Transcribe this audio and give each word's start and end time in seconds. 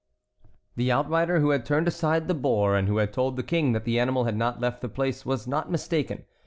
The 0.77 0.91
outrider 0.91 1.39
who 1.41 1.51
had 1.51 1.63
turned 1.63 1.87
aside 1.87 2.27
the 2.27 2.33
boar 2.33 2.75
and 2.75 2.87
who 2.87 2.97
had 2.97 3.13
told 3.13 3.35
the 3.35 3.43
King 3.43 3.73
that 3.73 3.85
the 3.85 3.99
animal 3.99 4.23
had 4.23 4.35
not 4.35 4.59
left 4.59 4.81
the 4.81 4.89
place 4.89 5.27
was 5.27 5.45
not 5.45 5.69
mistaken. 5.69 6.25